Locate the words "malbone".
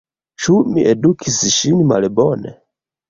1.93-2.55